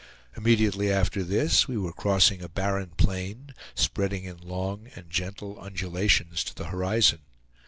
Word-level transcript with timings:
Immediately 0.35 0.91
after 0.91 1.23
this 1.23 1.67
we 1.67 1.77
were 1.77 1.93
crossing 1.93 2.41
a 2.41 2.49
barren 2.49 2.89
plain, 2.97 3.53
spreading 3.75 4.23
in 4.23 4.37
long 4.37 4.87
and 4.95 5.11
gentle 5.11 5.59
undulations 5.61 6.43
to 6.45 6.55
the 6.55 6.69
horizon. 6.69 7.19